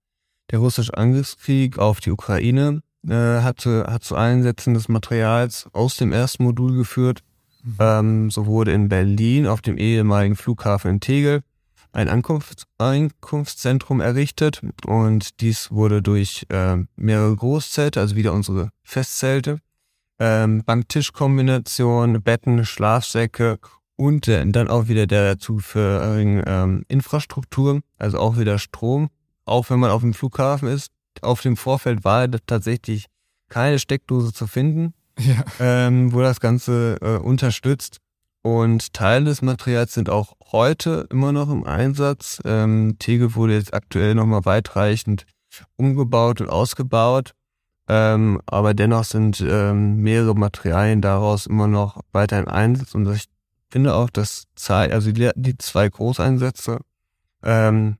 der 0.50 0.58
russische 0.58 0.96
Angriffskrieg 0.96 1.78
auf 1.78 2.00
die 2.00 2.10
Ukraine 2.10 2.82
äh, 3.06 3.12
hatte 3.14 3.86
hat 3.88 4.02
zu 4.02 4.16
Einsätzen 4.16 4.74
des 4.74 4.88
Materials 4.88 5.68
aus 5.72 5.96
dem 5.96 6.12
ersten 6.12 6.42
Modul 6.44 6.74
geführt. 6.74 7.20
Mhm. 7.62 7.76
Ähm, 7.78 8.30
so 8.30 8.46
wurde 8.46 8.72
in 8.72 8.88
Berlin 8.88 9.46
auf 9.46 9.60
dem 9.60 9.76
ehemaligen 9.76 10.36
Flughafen 10.36 10.92
in 10.92 11.00
Tegel 11.00 11.42
ein 11.92 12.08
Ankunfts 12.08 12.64
Ankunftszentrum 12.78 14.00
errichtet 14.00 14.62
und 14.86 15.40
dies 15.40 15.70
wurde 15.70 16.02
durch 16.02 16.46
äh, 16.48 16.76
mehrere 16.96 17.36
Großzelte, 17.36 18.00
also 18.00 18.16
wieder 18.16 18.32
unsere 18.32 18.70
Festzelte, 18.82 19.58
ähm, 20.18 20.62
Bank-Tisch-Kombination, 20.64 22.22
Betten, 22.22 22.64
Schlafsäcke 22.64 23.58
und 23.96 24.28
äh, 24.28 24.46
dann 24.46 24.68
auch 24.68 24.88
wieder 24.88 25.06
der 25.06 25.38
zugehörigen 25.38 26.42
ähm, 26.46 26.84
Infrastruktur, 26.88 27.80
also 27.98 28.18
auch 28.18 28.38
wieder 28.38 28.58
Strom, 28.58 29.10
auch 29.44 29.68
wenn 29.70 29.80
man 29.80 29.90
auf 29.90 30.02
dem 30.02 30.14
Flughafen 30.14 30.68
ist. 30.68 30.92
Auf 31.22 31.42
dem 31.42 31.56
Vorfeld 31.56 32.04
war 32.04 32.30
tatsächlich 32.46 33.06
keine 33.48 33.78
Steckdose 33.78 34.32
zu 34.32 34.46
finden, 34.46 34.94
ja. 35.18 35.44
ähm, 35.58 36.12
wo 36.12 36.20
das 36.20 36.40
Ganze 36.40 36.98
äh, 37.02 37.16
unterstützt. 37.16 37.98
Und 38.42 38.94
Teile 38.94 39.26
des 39.26 39.42
Materials 39.42 39.92
sind 39.94 40.08
auch 40.08 40.34
heute 40.50 41.06
immer 41.10 41.32
noch 41.32 41.50
im 41.50 41.64
Einsatz. 41.64 42.40
Ähm, 42.44 42.96
Tegel 42.98 43.34
wurde 43.34 43.54
jetzt 43.54 43.74
aktuell 43.74 44.14
nochmal 44.14 44.44
weitreichend 44.44 45.26
umgebaut 45.76 46.40
und 46.40 46.48
ausgebaut. 46.48 47.32
Ähm, 47.88 48.40
aber 48.46 48.72
dennoch 48.72 49.04
sind 49.04 49.40
ähm, 49.46 49.96
mehrere 49.96 50.34
Materialien 50.34 51.02
daraus 51.02 51.46
immer 51.46 51.66
noch 51.66 52.00
weiter 52.12 52.38
im 52.38 52.48
Einsatz. 52.48 52.94
Und 52.94 53.10
ich 53.12 53.24
finde 53.68 53.94
auch, 53.94 54.08
dass 54.08 54.44
zwei, 54.54 54.92
also 54.92 55.12
die, 55.12 55.30
die 55.34 55.58
zwei 55.58 55.88
Großeinsätze 55.88 56.78
ähm, 57.42 57.96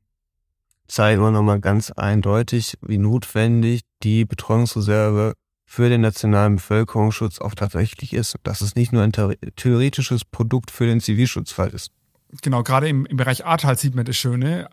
zeigen 0.87 1.21
immer 1.21 1.31
nochmal 1.33 1.61
ganz 1.61 1.91
eindeutig, 1.91 2.79
wie 2.81 2.99
notwendig 2.99 3.83
die 4.03 4.25
Betreuungsreserve 4.25 5.35
für 5.73 5.89
den 5.89 6.01
nationalen 6.01 6.57
Bevölkerungsschutz 6.57 7.39
auch 7.39 7.55
tatsächlich 7.55 8.13
ist. 8.13 8.35
Dass 8.43 8.61
es 8.61 8.75
nicht 8.75 8.93
nur 8.93 9.05
ein 9.05 9.13
theoretisches 9.13 10.25
Produkt 10.25 10.73
für 10.73 10.85
den 10.85 11.01
Zivilschutzfall 11.01 11.69
ist. 11.69 11.93
Genau, 12.43 12.65
gerade 12.65 12.89
im, 12.89 13.07
im 13.07 13.17
Bereich 13.17 13.45
Ahrtal 13.45 13.79
sieht 13.79 13.95
man 13.95 14.05
das 14.05 14.17
Schöne. 14.17 14.69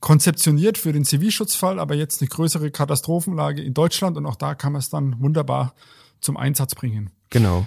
Konzeptioniert 0.00 0.76
für 0.76 0.92
den 0.92 1.06
Zivilschutzfall, 1.06 1.78
aber 1.78 1.94
jetzt 1.94 2.20
eine 2.20 2.28
größere 2.28 2.70
Katastrophenlage 2.70 3.62
in 3.62 3.72
Deutschland 3.72 4.18
und 4.18 4.26
auch 4.26 4.36
da 4.36 4.54
kann 4.54 4.72
man 4.72 4.80
es 4.80 4.90
dann 4.90 5.18
wunderbar 5.22 5.74
zum 6.20 6.36
Einsatz 6.36 6.74
bringen. 6.74 7.08
Genau. 7.30 7.66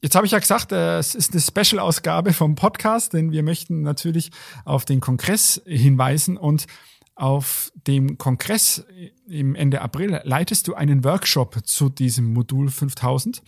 Jetzt 0.00 0.14
habe 0.14 0.26
ich 0.26 0.32
ja 0.32 0.38
gesagt, 0.38 0.70
äh, 0.70 0.98
es 0.98 1.16
ist 1.16 1.32
eine 1.32 1.40
Special-Ausgabe 1.40 2.32
vom 2.32 2.54
Podcast, 2.54 3.12
denn 3.12 3.32
wir 3.32 3.42
möchten 3.42 3.82
natürlich 3.82 4.30
auf 4.64 4.84
den 4.84 5.00
Kongress 5.00 5.60
hinweisen 5.66 6.36
und 6.36 6.66
auf 7.14 7.72
dem 7.86 8.18
Kongress 8.18 8.84
im 9.28 9.54
Ende 9.54 9.82
April 9.82 10.20
leitest 10.24 10.68
du 10.68 10.74
einen 10.74 11.04
Workshop 11.04 11.66
zu 11.66 11.88
diesem 11.88 12.32
Modul 12.32 12.70
5000 12.70 13.42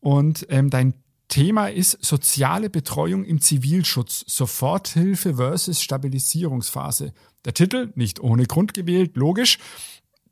und 0.00 0.46
ähm, 0.50 0.70
dein 0.70 0.94
Thema 1.28 1.66
ist 1.66 2.02
soziale 2.04 2.70
Betreuung 2.70 3.24
im 3.24 3.40
Zivilschutz, 3.40 4.24
Soforthilfe 4.26 5.34
versus 5.34 5.82
Stabilisierungsphase. 5.82 7.12
Der 7.44 7.52
Titel, 7.52 7.92
nicht 7.94 8.20
ohne 8.20 8.46
Grund 8.46 8.72
gewählt, 8.72 9.14
logisch, 9.14 9.58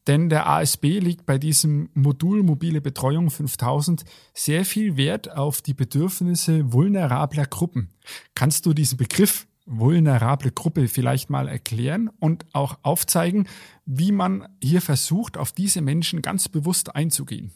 denn 0.06 0.28
der 0.28 0.49
ASB 0.49 1.00
liegt 1.00 1.26
bei 1.26 1.37
diesem 1.37 1.90
Modul 1.94 2.42
mobile 2.42 2.80
Betreuung 2.80 3.30
5000 3.30 4.04
sehr 4.32 4.64
viel 4.64 4.96
Wert 4.96 5.30
auf 5.30 5.61
die 5.61 5.75
Bedürfnisse 5.75 6.73
vulnerabler 6.73 7.46
Gruppen. 7.46 7.90
Kannst 8.35 8.66
du 8.66 8.73
diesen 8.73 8.96
Begriff 8.96 9.46
vulnerable 9.66 10.52
Gruppe 10.52 10.88
vielleicht 10.88 11.28
mal 11.28 11.49
erklären 11.49 12.08
und 12.20 12.46
auch 12.52 12.78
aufzeigen, 12.82 13.49
wie 13.85 14.12
man 14.12 14.49
hier 14.62 14.80
versucht, 14.80 15.37
auf 15.37 15.52
diese 15.52 15.82
Menschen 15.82 16.23
ganz 16.23 16.49
bewusst 16.49 16.94
einzugehen? 16.94 17.50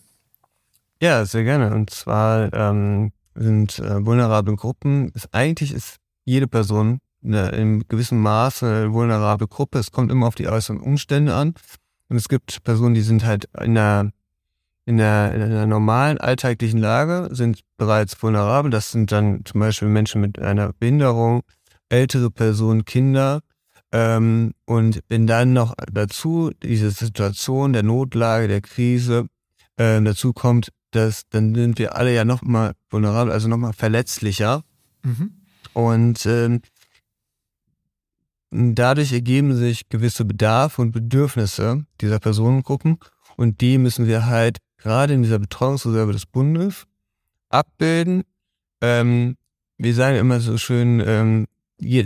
Ja, 1.01 1.25
sehr 1.25 1.45
gerne. 1.45 1.73
Und 1.75 1.91
zwar 1.91 2.53
ähm, 2.53 3.13
sind 3.35 3.79
äh, 3.79 4.05
vulnerable 4.05 4.55
Gruppen, 4.57 5.11
ist, 5.15 5.33
eigentlich 5.33 5.73
ist 5.73 5.97
jede 6.25 6.47
Person 6.47 6.99
eine, 7.25 7.51
in 7.51 7.87
gewissem 7.89 8.21
Maße 8.21 8.67
eine 8.67 8.93
vulnerable 8.93 9.49
Gruppe. 9.49 9.79
Es 9.79 9.93
kommt 9.93 10.11
immer 10.11 10.27
auf 10.27 10.35
die 10.35 10.49
äußeren 10.49 10.81
Umstände 10.81 11.35
an. 11.35 11.55
Und 12.09 12.17
es 12.17 12.29
gibt 12.29 12.65
Personen, 12.65 12.95
die 12.95 13.03
sind 13.03 13.25
halt 13.25 13.49
in 13.61 13.75
der, 13.75 14.11
in 14.85 14.97
der, 14.97 15.33
in 15.33 15.43
einer 15.43 15.67
normalen 15.67 16.19
alltäglichen 16.19 16.81
Lage, 16.81 17.29
sind 17.31 17.61
bereits 17.77 18.21
vulnerabel. 18.21 18.71
Das 18.71 18.91
sind 18.91 19.13
dann 19.13 19.45
zum 19.45 19.61
Beispiel 19.61 19.89
Menschen 19.89 20.21
mit 20.21 20.39
einer 20.39 20.73
Behinderung, 20.73 21.43
ältere 21.91 22.31
Personen, 22.31 22.85
Kinder. 22.85 23.43
Ähm, 23.93 24.53
und 24.65 25.03
wenn 25.09 25.27
dann 25.27 25.53
noch 25.53 25.75
dazu 25.93 26.51
diese 26.63 26.91
Situation 26.91 27.73
der 27.73 27.83
Notlage, 27.83 28.49
der 28.49 28.63
Krise 28.63 29.27
äh, 29.77 30.01
dazu 30.01 30.33
kommt, 30.33 30.71
dass 30.93 31.29
dann 31.29 31.55
sind 31.55 31.79
wir 31.79 31.97
alle 31.97 32.15
ja 32.15 32.25
noch 32.25 32.43
mal 32.43 32.75
vulnerabel, 32.89 33.33
also 33.33 33.49
noch 33.49 33.59
mal 33.59 33.73
verletzlicher. 33.73 34.63
Mhm. 35.03 35.33
Und 35.73 36.27
ähm, 36.27 36.63
dadurch 38.51 39.13
ergeben 39.13 39.55
sich 39.55 39.89
gewisse 39.89 40.25
Bedarfe 40.25 40.83
und 40.83 40.93
Bedürfnisse 40.93 41.85
dieser 42.01 42.19
Personengruppen 42.19 42.99
und 43.37 43.61
die 43.61 43.79
müssen 43.79 44.07
wir 44.07 44.27
halt 44.27 44.59
gerade 44.77 45.15
in 45.15 45.23
dieser 45.23 45.39
Betreuungsreserve 45.39 46.13
des 46.13 46.27
Bundes 46.27 46.85
abbilden. 47.49 48.25
Ähm, 48.81 49.37
wir 49.79 49.95
sagen 49.95 50.17
immer 50.17 50.41
so 50.41 50.59
schön, 50.59 51.03
ähm, 51.05 51.47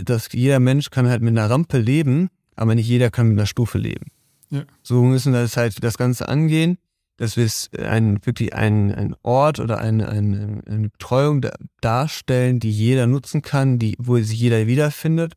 dass 0.03 0.31
jeder 0.31 0.59
Mensch 0.59 0.89
kann 0.89 1.07
halt 1.07 1.21
mit 1.21 1.37
einer 1.37 1.49
Rampe 1.49 1.77
leben, 1.77 2.29
aber 2.55 2.75
nicht 2.75 2.87
jeder 2.87 3.09
kann 3.11 3.29
mit 3.29 3.37
einer 3.37 3.47
Stufe 3.47 3.77
leben. 3.77 4.07
Ja. 4.49 4.63
So 4.83 5.03
müssen 5.03 5.33
wir 5.33 5.41
das 5.41 5.57
halt 5.57 5.83
das 5.83 5.97
Ganze 5.97 6.27
angehen, 6.27 6.77
dass 7.17 7.37
wir 7.37 7.45
es 7.45 7.69
ein, 7.77 8.19
wirklich 8.25 8.53
ein, 8.53 8.93
ein 8.93 9.15
Ort 9.23 9.59
oder 9.59 9.79
eine, 9.79 10.09
eine, 10.09 10.61
eine 10.65 10.89
Betreuung 10.89 11.41
da, 11.41 11.51
darstellen, 11.81 12.59
die 12.59 12.71
jeder 12.71 13.07
nutzen 13.07 13.41
kann, 13.41 13.79
die, 13.79 13.95
wo 13.97 14.17
sich 14.17 14.39
jeder 14.39 14.67
wiederfindet. 14.67 15.33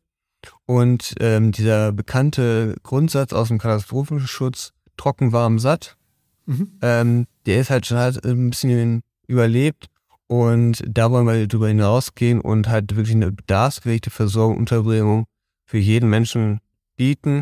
Und 0.65 1.15
ähm, 1.19 1.51
dieser 1.51 1.91
bekannte 1.91 2.75
Grundsatz 2.83 3.33
aus 3.33 3.49
dem 3.49 3.57
Katastrophenschutz, 3.57 4.71
trocken, 4.97 5.31
warm, 5.31 5.59
satt, 5.59 5.97
mhm. 6.45 6.71
ähm, 6.81 7.27
der 7.45 7.61
ist 7.61 7.69
halt 7.69 7.85
schon 7.85 7.97
halt 7.97 8.23
ein 8.25 8.49
bisschen 8.49 9.01
überlebt 9.27 9.87
und 10.29 10.83
da 10.87 11.09
wollen 11.09 11.25
wir 11.25 11.47
darüber 11.47 11.69
hinausgehen 11.69 12.39
und 12.39 12.69
halt 12.69 12.95
wirklich 12.95 13.15
eine 13.15 13.31
bedarfsgerechte 13.31 14.11
Versorgung, 14.11 14.57
Unterbringung 14.57 15.25
für 15.65 15.79
jeden 15.79 16.07
Menschen 16.07 16.59
bieten. 16.95 17.41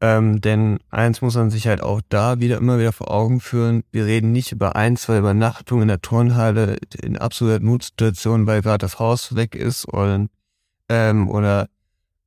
Ähm, 0.00 0.40
denn 0.40 0.80
eins 0.90 1.22
muss 1.22 1.36
man 1.36 1.50
sich 1.50 1.68
halt 1.68 1.80
auch 1.80 2.00
da 2.08 2.40
wieder 2.40 2.56
immer 2.56 2.80
wieder 2.80 2.90
vor 2.92 3.12
Augen 3.12 3.38
führen. 3.38 3.84
Wir 3.92 4.06
reden 4.06 4.32
nicht 4.32 4.50
über 4.50 4.74
ein, 4.74 4.96
zwei 4.96 5.18
Übernachtungen 5.18 5.82
in 5.82 5.88
der 5.88 6.02
Turnhalle 6.02 6.78
in 7.00 7.16
absoluter 7.16 7.60
Notsituation, 7.60 8.48
weil 8.48 8.62
gerade 8.62 8.78
das 8.78 8.98
Haus 8.98 9.36
weg 9.36 9.54
ist 9.54 9.86
oder, 9.86 10.26
ähm, 10.88 11.28
oder 11.28 11.68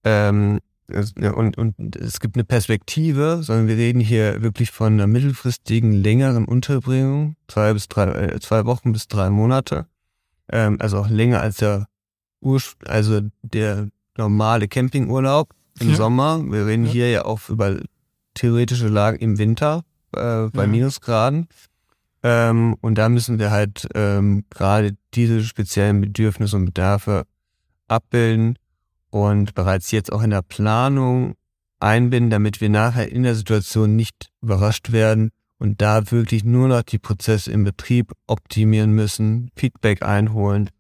ähm, 0.06 0.62
und, 0.90 1.58
und 1.58 1.96
es 1.96 2.20
gibt 2.20 2.36
eine 2.36 2.44
Perspektive, 2.44 3.40
sondern 3.42 3.68
wir 3.68 3.78
reden 3.78 4.00
hier 4.00 4.42
wirklich 4.42 4.72
von 4.72 4.94
einer 4.94 5.08
mittelfristigen, 5.08 5.92
längeren 5.92 6.46
Unterbringung, 6.46 7.36
zwei 7.48 7.74
bis 7.74 7.88
drei, 7.88 8.08
äh, 8.12 8.40
zwei 8.40 8.66
Wochen 8.66 8.92
bis 8.92 9.08
drei 9.08 9.30
Monate, 9.30 9.88
ähm, 10.52 10.78
also 10.80 11.00
auch 11.00 11.10
länger 11.10 11.42
als 11.42 11.58
der 11.58 11.88
Ursch 12.42 12.76
also 12.86 13.22
der 13.42 13.88
normale 14.18 14.68
Campingurlaub 14.68 15.50
im 15.80 15.92
ja. 15.92 15.96
Sommer. 15.96 16.44
Wir 16.44 16.66
reden 16.66 16.86
ja. 16.86 16.92
hier 16.92 17.10
ja 17.10 17.26
auch 17.26 17.48
über 17.50 17.78
theoretische 18.34 18.90
Lagen 18.90 19.18
im 19.20 19.38
Winter 19.38 19.84
äh, 20.12 20.48
bei 20.52 20.64
ja. 20.64 20.68
Minusgraden. 20.68 21.48
Ähm, 22.24 22.76
und 22.82 22.98
da 22.98 23.10
müssen 23.10 23.40
wir 23.40 23.52
halt 23.52 23.88
ähm, 23.96 24.46
gerade 24.50 24.96
diese 25.14 25.44
speziellen 25.44 26.02
Bedürfnisse 26.02 26.56
und 26.56 26.66
Bedarfe 26.66 27.26
abbilden 27.88 28.58
und 29.14 29.54
bereits 29.54 29.92
jetzt 29.92 30.12
auch 30.12 30.24
in 30.24 30.32
der 30.32 30.42
Planung 30.42 31.36
einbinden, 31.80 32.32
damit 32.32 32.62
wir 32.62 32.70
nachher 32.70 33.12
in 33.12 33.22
der 33.22 33.36
Situation 33.36 33.96
nicht 33.96 34.32
überrascht 34.42 34.92
werden 34.92 35.30
und 35.60 35.82
da 35.84 36.10
wirklich 36.10 36.44
nur 36.44 36.68
noch 36.68 36.82
die 36.82 36.98
Prozesse 36.98 37.52
im 37.52 37.64
Betrieb 37.64 38.12
optimieren 38.26 38.92
müssen, 38.92 39.52
Feedback 39.56 40.02
einholen, 40.02 40.72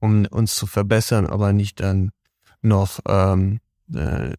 um 0.00 0.26
uns 0.26 0.54
zu 0.54 0.66
verbessern, 0.66 1.26
aber 1.26 1.54
nicht 1.54 1.80
dann 1.80 2.10
noch 2.60 3.00
ähm, 3.08 3.60
äh, 3.94 4.34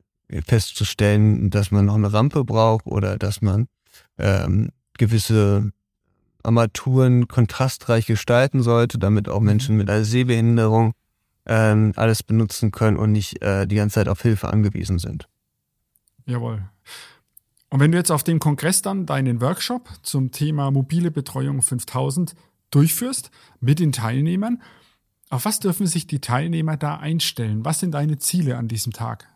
festzustellen, 0.45 1.49
dass 1.49 1.71
man 1.71 1.85
noch 1.85 1.95
eine 1.95 2.13
Rampe 2.13 2.45
braucht 2.45 2.85
oder 2.85 3.17
dass 3.17 3.41
man 3.41 3.65
ähm, 4.19 4.69
gewisse 4.99 5.71
Armaturen 6.43 7.27
kontrastreich 7.27 8.05
gestalten 8.05 8.61
sollte, 8.61 8.99
damit 8.99 9.27
auch 9.27 9.39
mhm. 9.39 9.47
Menschen 9.47 9.75
mit 9.75 9.89
einer 9.89 10.05
Sehbehinderung 10.05 10.93
ähm, 11.49 11.93
alles 11.95 12.23
benutzen 12.23 12.71
können 12.71 12.95
und 12.95 13.11
nicht 13.11 13.41
äh, 13.41 13.65
die 13.67 13.75
ganze 13.75 13.95
Zeit 13.95 14.07
auf 14.07 14.21
Hilfe 14.21 14.53
angewiesen 14.53 14.99
sind. 14.99 15.27
Jawohl. 16.25 16.63
Und 17.69 17.79
wenn 17.79 17.91
du 17.91 17.97
jetzt 17.97 18.11
auf 18.11 18.23
dem 18.23 18.39
Kongress 18.39 18.81
dann 18.81 19.05
deinen 19.05 19.41
Workshop 19.41 19.89
zum 20.03 20.31
Thema 20.31 20.71
mobile 20.71 21.11
Betreuung 21.11 21.61
5000 21.61 22.35
durchführst 22.71 23.31
mit 23.59 23.79
den 23.79 23.91
Teilnehmern, 23.91 24.61
auf 25.29 25.45
was 25.45 25.59
dürfen 25.59 25.87
sich 25.87 26.07
die 26.07 26.21
Teilnehmer 26.21 26.77
da 26.77 26.97
einstellen? 26.97 27.65
Was 27.65 27.79
sind 27.79 27.91
deine 27.91 28.19
Ziele 28.19 28.57
an 28.57 28.67
diesem 28.67 28.93
Tag? 28.93 29.27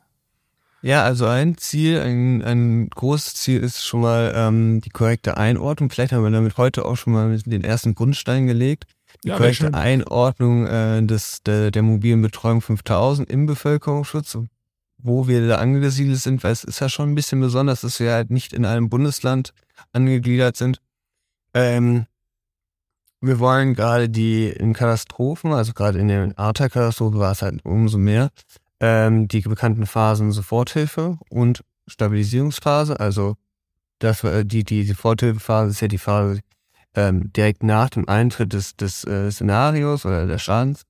Ja, 0.81 1.03
also 1.03 1.25
ein 1.25 1.57
Ziel, 1.57 1.99
ein, 1.99 2.41
ein 2.41 2.89
großes 2.89 3.35
Ziel 3.35 3.61
ist 3.61 3.83
schon 3.83 4.01
mal 4.01 4.33
ähm, 4.35 4.81
die 4.81 4.89
korrekte 4.89 5.37
Einordnung. 5.37 5.89
Vielleicht 5.89 6.11
haben 6.11 6.23
wir 6.23 6.31
damit 6.31 6.57
heute 6.57 6.85
auch 6.85 6.97
schon 6.97 7.13
mal 7.13 7.37
den 7.37 7.63
ersten 7.63 7.95
Grundstein 7.95 8.47
gelegt 8.47 8.85
die 9.23 9.29
ja, 9.29 9.37
korrekte 9.37 9.73
Einordnung 9.73 10.65
äh, 10.67 11.03
des, 11.03 11.41
der, 11.43 11.71
der 11.71 11.81
mobilen 11.81 12.21
Betreuung 12.21 12.61
5000 12.61 13.29
im 13.29 13.45
Bevölkerungsschutz, 13.45 14.37
wo 14.97 15.27
wir 15.27 15.47
da 15.47 15.57
angesiedelt 15.57 16.19
sind, 16.19 16.43
weil 16.43 16.51
es 16.51 16.63
ist 16.63 16.79
ja 16.79 16.89
schon 16.89 17.11
ein 17.11 17.15
bisschen 17.15 17.39
besonders, 17.39 17.81
dass 17.81 17.99
wir 17.99 18.13
halt 18.13 18.31
nicht 18.31 18.53
in 18.53 18.65
einem 18.65 18.89
Bundesland 18.89 19.53
angegliedert 19.91 20.57
sind. 20.57 20.79
Ähm, 21.53 22.05
wir 23.21 23.39
wollen 23.39 23.73
gerade 23.73 24.09
die 24.09 24.49
in 24.49 24.73
Katastrophen, 24.73 25.53
also 25.53 25.73
gerade 25.73 25.99
in 25.99 26.09
der 26.09 26.33
Arta-Katastrophe 26.35 27.19
war 27.19 27.31
es 27.31 27.41
halt 27.41 27.63
umso 27.63 27.97
mehr, 27.97 28.29
ähm, 28.81 29.29
die 29.29 29.41
bekannten 29.41 29.85
Phasen 29.85 30.31
Soforthilfe 30.31 31.17
und 31.29 31.63
Stabilisierungsphase, 31.87 32.99
also 32.99 33.35
das, 33.99 34.25
die, 34.43 34.63
die 34.63 34.83
Soforthilfephase 34.83 35.71
ist 35.71 35.81
ja 35.81 35.87
die 35.87 35.97
Phase, 35.97 36.41
ähm, 36.95 37.31
direkt 37.33 37.63
nach 37.63 37.89
dem 37.89 38.07
Eintritt 38.07 38.53
des, 38.53 38.75
des 38.75 39.03
äh, 39.05 39.31
Szenarios 39.31 40.05
oder 40.05 40.25
des 40.27 40.41
Schadens. 40.41 40.83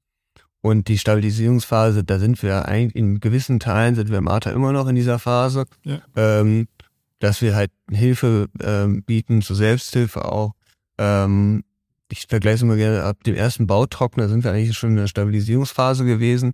Und 0.62 0.88
die 0.88 0.98
Stabilisierungsphase, 0.98 2.03
da 2.03 2.19
sind 2.19 2.41
wir 2.41 2.65
eigentlich 2.65 2.95
in 2.95 3.19
gewissen 3.19 3.60
Teilen 3.60 3.95
sind 3.95 4.10
wir 4.10 4.17
im 4.17 4.29
ATA 4.29 4.51
immer 4.51 4.72
noch 4.72 4.88
in 4.88 4.95
dieser 4.95 5.19
Phase, 5.19 5.65
ja. 5.83 6.01
ähm, 6.15 6.67
dass 7.19 7.41
wir 7.41 7.54
halt 7.54 7.71
Hilfe 7.91 8.47
ähm, 8.62 9.04
bieten 9.04 9.41
zur 9.41 9.58
Selbsthilfe 9.58 10.23
auch. 10.23 10.54
Ähm, 10.97 11.63
ich 12.10 12.27
vergleiche 12.27 12.56
es 12.56 12.62
immer 12.62 12.77
gerne, 12.77 13.04
ab 13.04 13.23
dem 13.25 13.36
ersten 13.36 13.67
Bautrockner 13.67 14.30
sind 14.30 14.43
wir 14.43 14.51
eigentlich 14.51 14.77
schon 14.77 14.91
in 14.91 14.97
der 14.97 15.08
Stabilisierungsphase 15.08 16.06
gewesen, 16.06 16.54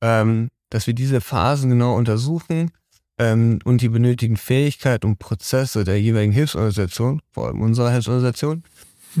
ähm, 0.00 0.50
dass 0.70 0.86
wir 0.86 0.94
diese 0.94 1.20
Phasen 1.20 1.70
genau 1.70 1.96
untersuchen 1.96 2.70
ähm, 3.18 3.58
und 3.64 3.80
die 3.80 3.88
benötigten 3.88 4.36
Fähigkeiten 4.36 5.06
und 5.06 5.18
Prozesse 5.18 5.84
der 5.84 6.00
jeweiligen 6.00 6.32
Hilfsorganisation, 6.32 7.22
vor 7.30 7.46
allem 7.46 7.60
unserer 7.60 7.90
Hilfsorganisation, 7.90 8.64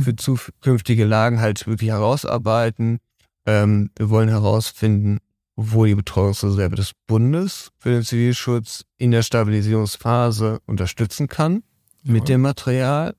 für 0.02 0.16
zukünftige 0.16 1.04
Lagen 1.04 1.40
halt 1.40 1.66
wirklich 1.66 1.90
herausarbeiten. 1.90 2.98
Ähm, 3.46 3.90
wir 3.96 4.10
wollen 4.10 4.28
herausfinden, 4.28 5.18
wo 5.56 5.84
die 5.84 5.94
Betreuungsreserve 5.94 6.74
des 6.74 6.92
Bundes 7.06 7.70
für 7.78 7.90
den 7.90 8.02
Zivilschutz 8.02 8.84
in 8.98 9.12
der 9.12 9.22
Stabilisierungsphase 9.22 10.60
unterstützen 10.66 11.28
kann 11.28 11.62
ja. 12.02 12.12
mit 12.12 12.28
dem 12.28 12.40
Material 12.40 13.14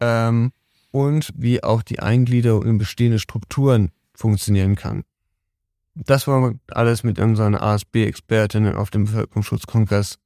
ähm, 0.00 0.52
und 0.90 1.30
wie 1.36 1.62
auch 1.62 1.82
die 1.82 2.00
Eingliederung 2.00 2.66
in 2.66 2.78
bestehende 2.78 3.20
Strukturen 3.20 3.90
funktionieren 4.14 4.74
kann. 4.74 5.04
Das 5.94 6.26
wollen 6.26 6.42
wir 6.68 6.76
alles 6.76 7.04
mit 7.04 7.18
unseren 7.18 7.54
ASB-Expertinnen 7.54 8.76
auf 8.76 8.90
dem 8.90 9.04
Bevölkerungsschutzkongress 9.04 10.18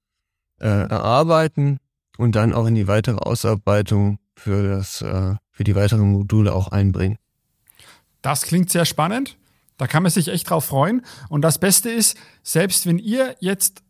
äh, 0.60 0.66
erarbeiten 0.66 1.78
und 2.18 2.36
dann 2.36 2.52
auch 2.52 2.66
in 2.66 2.74
die 2.74 2.86
weitere 2.86 3.16
Ausarbeitung 3.16 4.18
für, 4.36 4.68
das, 4.68 5.02
äh, 5.02 5.34
für 5.50 5.64
die 5.64 5.74
weiteren 5.74 6.12
Module 6.12 6.54
auch 6.54 6.68
einbringen. 6.68 7.18
Das 8.22 8.42
klingt 8.42 8.70
sehr 8.70 8.84
spannend. 8.84 9.36
Da 9.76 9.86
kann 9.86 10.02
man 10.02 10.10
sich 10.10 10.28
echt 10.28 10.48
drauf 10.48 10.64
freuen. 10.64 11.04
Und 11.28 11.42
das 11.42 11.58
Beste 11.58 11.90
ist, 11.90 12.16
selbst 12.42 12.86
wenn 12.86 12.98
ihr 12.98 13.36
jetzt 13.40 13.82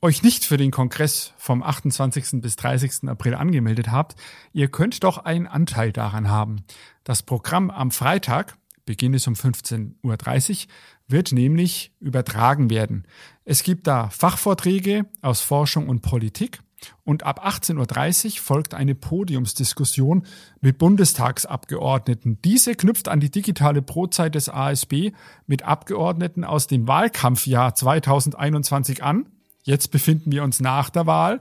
euch 0.00 0.22
nicht 0.22 0.44
für 0.44 0.56
den 0.56 0.70
Kongress 0.70 1.32
vom 1.36 1.62
28. 1.62 2.40
bis 2.40 2.56
30. 2.56 3.08
April 3.08 3.34
angemeldet 3.34 3.90
habt, 3.90 4.14
ihr 4.52 4.68
könnt 4.68 5.02
doch 5.02 5.18
einen 5.18 5.46
Anteil 5.46 5.92
daran 5.92 6.30
haben. 6.30 6.64
Das 7.04 7.22
Programm 7.22 7.70
am 7.70 7.90
Freitag, 7.90 8.56
Beginn 8.88 9.12
ist 9.12 9.28
um 9.28 9.34
15.30 9.34 10.50
Uhr, 10.50 10.72
wird 11.08 11.32
nämlich 11.32 11.92
übertragen 12.00 12.70
werden. 12.70 13.04
Es 13.44 13.62
gibt 13.62 13.86
da 13.86 14.08
Fachvorträge 14.08 15.04
aus 15.20 15.42
Forschung 15.42 15.90
und 15.90 16.00
Politik 16.00 16.60
und 17.04 17.22
ab 17.22 17.46
18.30 17.46 18.24
Uhr 18.24 18.40
folgt 18.40 18.72
eine 18.72 18.94
Podiumsdiskussion 18.94 20.24
mit 20.62 20.78
Bundestagsabgeordneten. 20.78 22.38
Diese 22.42 22.74
knüpft 22.74 23.08
an 23.08 23.20
die 23.20 23.30
digitale 23.30 23.82
Brotzeit 23.82 24.34
des 24.34 24.48
ASB 24.48 25.12
mit 25.46 25.64
Abgeordneten 25.64 26.42
aus 26.42 26.66
dem 26.66 26.88
Wahlkampfjahr 26.88 27.74
2021 27.74 29.02
an. 29.02 29.26
Jetzt 29.64 29.90
befinden 29.90 30.32
wir 30.32 30.42
uns 30.42 30.60
nach 30.60 30.88
der 30.88 31.04
Wahl. 31.04 31.40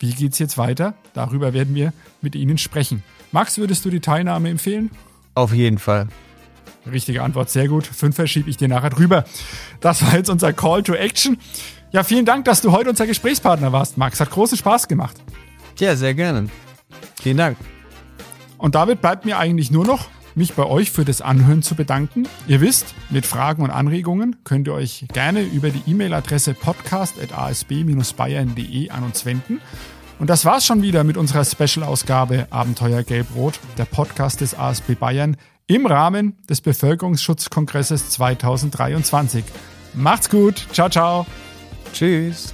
Wie 0.00 0.10
geht's 0.10 0.40
jetzt 0.40 0.58
weiter? 0.58 0.94
Darüber 1.14 1.52
werden 1.52 1.76
wir 1.76 1.92
mit 2.20 2.34
Ihnen 2.34 2.58
sprechen. 2.58 3.04
Max, 3.30 3.58
würdest 3.58 3.84
du 3.84 3.90
die 3.90 4.00
Teilnahme 4.00 4.48
empfehlen? 4.48 4.90
Auf 5.36 5.54
jeden 5.54 5.78
Fall. 5.78 6.08
Richtige 6.90 7.22
Antwort, 7.22 7.50
sehr 7.50 7.68
gut. 7.68 7.86
Fünf 7.86 8.16
verschiebe 8.16 8.48
ich 8.48 8.56
dir 8.56 8.68
nachher 8.68 8.90
drüber. 8.90 9.24
Das 9.80 10.04
war 10.04 10.14
jetzt 10.14 10.30
unser 10.30 10.52
Call 10.52 10.82
to 10.82 10.94
Action. 10.94 11.38
Ja, 11.92 12.04
vielen 12.04 12.24
Dank, 12.24 12.44
dass 12.44 12.60
du 12.60 12.72
heute 12.72 12.90
unser 12.90 13.06
Gesprächspartner 13.06 13.72
warst, 13.72 13.98
Max. 13.98 14.20
Hat 14.20 14.30
großen 14.30 14.56
Spaß 14.56 14.88
gemacht. 14.88 15.16
Ja, 15.78 15.96
sehr 15.96 16.14
gerne. 16.14 16.48
Vielen 17.20 17.36
Dank. 17.36 17.56
Und 18.58 18.74
damit 18.74 19.00
bleibt 19.00 19.24
mir 19.24 19.38
eigentlich 19.38 19.70
nur 19.70 19.86
noch, 19.86 20.08
mich 20.34 20.54
bei 20.54 20.64
euch 20.64 20.90
für 20.90 21.04
das 21.04 21.20
Anhören 21.20 21.62
zu 21.62 21.74
bedanken. 21.74 22.28
Ihr 22.46 22.60
wisst, 22.60 22.94
mit 23.08 23.26
Fragen 23.26 23.62
und 23.62 23.70
Anregungen 23.70 24.36
könnt 24.44 24.68
ihr 24.68 24.74
euch 24.74 25.06
gerne 25.12 25.42
über 25.42 25.70
die 25.70 25.82
E-Mail-Adresse 25.90 26.54
podcast.asb-bayern.de 26.54 28.90
an 28.90 29.02
uns 29.02 29.24
wenden. 29.24 29.60
Und 30.18 30.28
das 30.28 30.44
war's 30.44 30.66
schon 30.66 30.82
wieder 30.82 31.02
mit 31.02 31.16
unserer 31.16 31.44
Special-Ausgabe 31.44 32.46
Abenteuer 32.50 33.02
Gelb-Rot, 33.02 33.58
der 33.78 33.86
Podcast 33.86 34.42
des 34.42 34.54
ASB 34.54 34.94
Bayern 34.94 35.36
im 35.70 35.86
Rahmen 35.86 36.34
des 36.48 36.60
Bevölkerungsschutzkongresses 36.60 38.10
2023. 38.10 39.44
Macht's 39.94 40.28
gut. 40.28 40.66
Ciao, 40.72 40.88
ciao. 40.88 41.26
Tschüss. 41.92 42.52